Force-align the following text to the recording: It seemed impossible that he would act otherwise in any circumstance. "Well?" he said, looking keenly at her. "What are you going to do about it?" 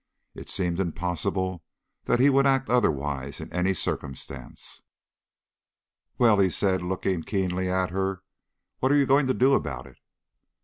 It 0.33 0.49
seemed 0.49 0.79
impossible 0.79 1.61
that 2.05 2.19
he 2.19 2.27
would 2.31 2.47
act 2.47 2.71
otherwise 2.71 3.39
in 3.39 3.53
any 3.53 3.75
circumstance. 3.75 4.81
"Well?" 6.17 6.39
he 6.39 6.49
said, 6.49 6.81
looking 6.81 7.21
keenly 7.21 7.69
at 7.69 7.91
her. 7.91 8.23
"What 8.79 8.91
are 8.91 8.95
you 8.97 9.05
going 9.05 9.27
to 9.27 9.35
do 9.35 9.53
about 9.53 9.85
it?" 9.85 9.99